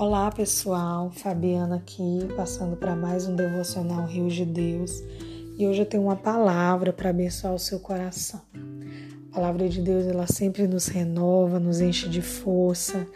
Olá 0.00 0.30
pessoal, 0.30 1.10
Fabiana 1.10 1.76
aqui, 1.76 2.20
passando 2.34 2.74
para 2.74 2.96
mais 2.96 3.28
um 3.28 3.36
devocional 3.36 4.06
Rio 4.06 4.30
de 4.30 4.46
Deus. 4.46 4.90
E 5.58 5.66
hoje 5.66 5.82
eu 5.82 5.84
tenho 5.84 6.04
uma 6.04 6.16
palavra 6.16 6.90
para 6.90 7.10
abençoar 7.10 7.52
o 7.52 7.58
seu 7.58 7.78
coração. 7.78 8.40
A 9.30 9.34
palavra 9.34 9.68
de 9.68 9.82
Deus, 9.82 10.06
ela 10.06 10.26
sempre 10.26 10.66
nos 10.66 10.86
renova, 10.86 11.60
nos 11.60 11.82
enche 11.82 12.08
de 12.08 12.22
força, 12.22 13.06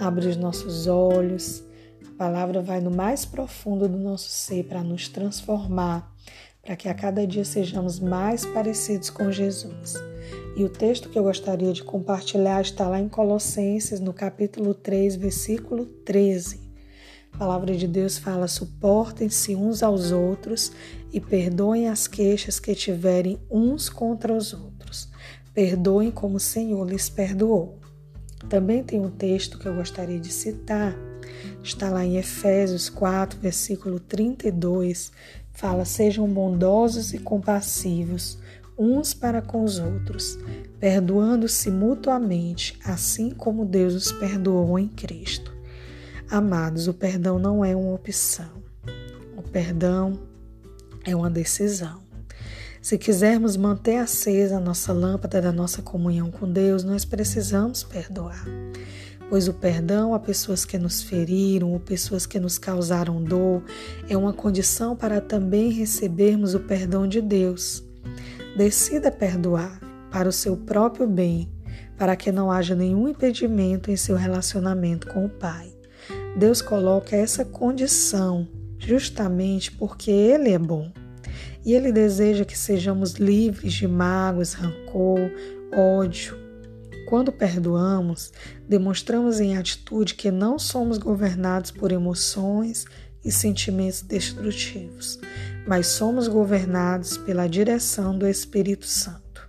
abre 0.00 0.26
os 0.26 0.36
nossos 0.36 0.88
olhos. 0.88 1.62
A 2.04 2.18
palavra 2.18 2.60
vai 2.60 2.80
no 2.80 2.90
mais 2.90 3.24
profundo 3.24 3.88
do 3.88 3.96
nosso 3.96 4.28
ser 4.28 4.64
para 4.64 4.82
nos 4.82 5.08
transformar, 5.08 6.12
para 6.64 6.76
que 6.76 6.88
a 6.88 6.94
cada 6.94 7.26
dia 7.26 7.44
sejamos 7.44 8.00
mais 8.00 8.46
parecidos 8.46 9.10
com 9.10 9.30
Jesus. 9.30 9.94
E 10.56 10.64
o 10.64 10.68
texto 10.68 11.08
que 11.08 11.18
eu 11.18 11.24
gostaria 11.24 11.72
de 11.72 11.84
compartilhar 11.84 12.62
está 12.62 12.88
lá 12.88 12.98
em 12.98 13.08
Colossenses, 13.08 14.00
no 14.00 14.12
capítulo 14.12 14.72
3, 14.72 15.16
versículo 15.16 15.84
13. 15.84 16.60
A 17.32 17.38
palavra 17.38 17.76
de 17.76 17.86
Deus 17.86 18.16
fala: 18.16 18.48
suportem-se 18.48 19.54
uns 19.54 19.82
aos 19.82 20.12
outros 20.12 20.72
e 21.12 21.20
perdoem 21.20 21.88
as 21.88 22.06
queixas 22.06 22.58
que 22.58 22.74
tiverem 22.74 23.38
uns 23.50 23.88
contra 23.88 24.32
os 24.32 24.54
outros. 24.54 25.10
Perdoem 25.52 26.10
como 26.10 26.36
o 26.36 26.40
Senhor 26.40 26.88
lhes 26.88 27.08
perdoou. 27.08 27.78
Também 28.48 28.82
tem 28.82 29.00
um 29.00 29.10
texto 29.10 29.58
que 29.58 29.66
eu 29.66 29.74
gostaria 29.74 30.20
de 30.20 30.30
citar, 30.30 30.94
está 31.62 31.90
lá 31.90 32.04
em 32.04 32.18
Efésios 32.18 32.88
4, 32.90 33.40
versículo 33.40 33.98
32, 33.98 35.10
fala: 35.54 35.84
Sejam 35.84 36.28
bondosos 36.28 37.14
e 37.14 37.18
compassivos 37.18 38.38
uns 38.76 39.14
para 39.14 39.40
com 39.40 39.62
os 39.64 39.78
outros, 39.78 40.36
perdoando-se 40.80 41.70
mutuamente, 41.70 42.78
assim 42.84 43.30
como 43.30 43.64
Deus 43.64 43.94
os 43.94 44.12
perdoou 44.12 44.78
em 44.78 44.88
Cristo. 44.88 45.54
Amados, 46.28 46.88
o 46.88 46.94
perdão 46.94 47.38
não 47.38 47.64
é 47.64 47.74
uma 47.76 47.94
opção. 47.94 48.50
O 49.36 49.42
perdão 49.42 50.18
é 51.04 51.14
uma 51.14 51.30
decisão. 51.30 52.02
Se 52.82 52.98
quisermos 52.98 53.56
manter 53.56 53.96
acesa 53.96 54.56
a 54.56 54.60
nossa 54.60 54.92
lâmpada 54.92 55.40
da 55.40 55.52
nossa 55.52 55.80
comunhão 55.80 56.30
com 56.30 56.50
Deus, 56.50 56.84
nós 56.84 57.04
precisamos 57.04 57.82
perdoar. 57.82 58.44
Pois 59.28 59.48
o 59.48 59.54
perdão 59.54 60.14
a 60.14 60.18
pessoas 60.18 60.64
que 60.64 60.78
nos 60.78 61.02
feriram 61.02 61.72
ou 61.72 61.80
pessoas 61.80 62.26
que 62.26 62.38
nos 62.38 62.58
causaram 62.58 63.22
dor 63.22 63.62
é 64.08 64.16
uma 64.16 64.32
condição 64.32 64.94
para 64.94 65.20
também 65.20 65.70
recebermos 65.70 66.54
o 66.54 66.60
perdão 66.60 67.06
de 67.06 67.20
Deus. 67.20 67.82
Decida 68.56 69.10
perdoar 69.10 69.80
para 70.10 70.28
o 70.28 70.32
seu 70.32 70.56
próprio 70.56 71.06
bem, 71.06 71.48
para 71.96 72.14
que 72.14 72.30
não 72.30 72.50
haja 72.50 72.74
nenhum 72.74 73.08
impedimento 73.08 73.90
em 73.90 73.96
seu 73.96 74.16
relacionamento 74.16 75.08
com 75.08 75.24
o 75.26 75.30
Pai. 75.30 75.72
Deus 76.36 76.60
coloca 76.60 77.16
essa 77.16 77.44
condição 77.44 78.46
justamente 78.78 79.72
porque 79.72 80.10
Ele 80.10 80.50
é 80.50 80.58
bom. 80.58 80.92
E 81.64 81.72
Ele 81.72 81.90
deseja 81.90 82.44
que 82.44 82.56
sejamos 82.56 83.14
livres 83.14 83.72
de 83.72 83.88
mágoas, 83.88 84.52
rancor, 84.52 85.30
ódio. 85.72 86.43
Quando 87.14 87.30
perdoamos, 87.30 88.32
demonstramos 88.68 89.38
em 89.38 89.56
atitude 89.56 90.16
que 90.16 90.32
não 90.32 90.58
somos 90.58 90.98
governados 90.98 91.70
por 91.70 91.92
emoções 91.92 92.86
e 93.24 93.30
sentimentos 93.30 94.02
destrutivos, 94.02 95.20
mas 95.64 95.86
somos 95.86 96.26
governados 96.26 97.16
pela 97.16 97.46
direção 97.46 98.18
do 98.18 98.26
Espírito 98.26 98.88
Santo. 98.88 99.48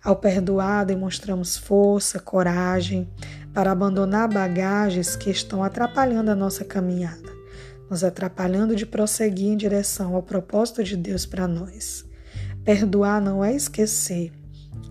Ao 0.00 0.14
perdoar, 0.14 0.86
demonstramos 0.86 1.56
força, 1.56 2.20
coragem 2.20 3.10
para 3.52 3.72
abandonar 3.72 4.32
bagagens 4.32 5.16
que 5.16 5.28
estão 5.28 5.64
atrapalhando 5.64 6.30
a 6.30 6.36
nossa 6.36 6.64
caminhada, 6.64 7.32
nos 7.90 8.04
atrapalhando 8.04 8.76
de 8.76 8.86
prosseguir 8.86 9.48
em 9.48 9.56
direção 9.56 10.14
ao 10.14 10.22
propósito 10.22 10.84
de 10.84 10.96
Deus 10.96 11.26
para 11.26 11.48
nós. 11.48 12.04
Perdoar 12.64 13.20
não 13.20 13.44
é 13.44 13.52
esquecer, 13.56 14.30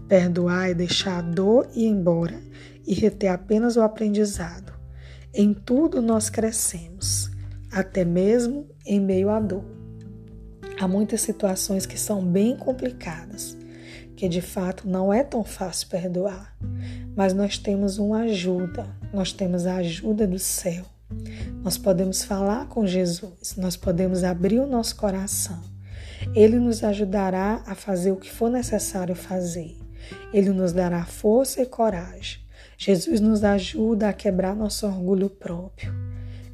perdoar 0.08 0.70
é 0.70 0.74
deixar 0.74 1.20
a 1.20 1.22
dor 1.22 1.70
ir 1.74 1.86
embora 1.86 2.40
e 2.86 2.94
reter 2.94 3.30
apenas 3.30 3.78
o 3.78 3.82
aprendizado. 3.82 4.74
Em 5.34 5.54
tudo 5.54 6.02
nós 6.02 6.30
crescemos 6.30 7.32
até 7.72 8.04
mesmo 8.04 8.68
em 8.86 9.00
meio 9.00 9.30
à 9.30 9.40
dor. 9.40 9.64
Há 10.80 10.88
muitas 10.88 11.22
situações 11.22 11.86
que 11.86 11.98
são 11.98 12.26
bem 12.26 12.58
complicadas, 12.58 13.58
que 14.16 14.28
de 14.28 14.42
fato 14.42 14.88
não 14.88 15.14
é 15.14 15.24
tão 15.24 15.44
fácil 15.44 15.88
perdoar, 15.88 16.58
mas 17.16 17.34
nós 17.34 17.58
temos 17.58 17.98
uma 17.98 18.24
ajuda, 18.24 18.88
nós 19.14 19.32
temos 19.32 19.66
a 19.66 19.76
ajuda 19.76 20.28
do 20.28 20.40
céu. 20.40 20.84
Nós 21.64 21.78
podemos 21.78 22.24
falar 22.24 22.68
com 22.68 22.86
Jesus, 22.86 23.56
nós 23.58 23.76
podemos 23.76 24.24
abrir 24.24 24.60
o 24.60 24.68
nosso 24.68 24.96
coração. 24.96 25.62
Ele 26.36 26.60
nos 26.60 26.84
ajudará 26.84 27.64
a 27.66 27.76
fazer 27.76 28.12
o 28.12 28.18
que 28.18 28.32
for 28.32 28.50
necessário 28.50 29.16
fazer. 29.16 29.78
Ele 30.34 30.50
nos 30.50 30.74
dará 30.74 31.06
força 31.06 31.62
e 31.62 31.66
coragem. 31.66 32.40
Jesus 32.78 33.20
nos 33.20 33.44
ajuda 33.44 34.10
a 34.10 34.14
quebrar 34.14 34.56
nosso 34.56 34.88
orgulho 34.88 35.30
próprio. 35.30 35.94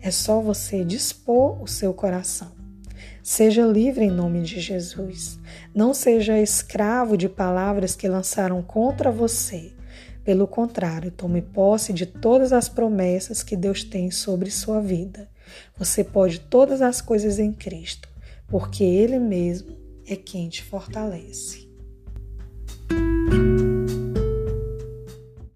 É 0.01 0.11
só 0.11 0.41
você 0.41 0.83
dispor 0.83 1.61
o 1.61 1.67
seu 1.67 1.93
coração. 1.93 2.51
Seja 3.23 3.65
livre 3.65 4.05
em 4.05 4.11
nome 4.11 4.41
de 4.41 4.59
Jesus. 4.59 5.37
Não 5.75 5.93
seja 5.93 6.39
escravo 6.39 7.17
de 7.17 7.27
palavras 7.27 7.95
que 7.95 8.07
lançaram 8.07 8.61
contra 8.61 9.11
você. 9.11 9.73
Pelo 10.23 10.47
contrário, 10.47 11.11
tome 11.11 11.41
posse 11.41 11.93
de 11.93 12.05
todas 12.05 12.51
as 12.51 12.67
promessas 12.69 13.43
que 13.43 13.55
Deus 13.55 13.83
tem 13.83 14.11
sobre 14.11 14.51
sua 14.51 14.81
vida. 14.81 15.29
Você 15.77 16.03
pode 16.03 16.39
todas 16.39 16.81
as 16.81 17.01
coisas 17.01 17.39
em 17.39 17.53
Cristo, 17.53 18.09
porque 18.47 18.83
Ele 18.83 19.19
mesmo 19.19 19.77
é 20.05 20.15
quem 20.15 20.49
te 20.49 20.63
fortalece. 20.63 21.66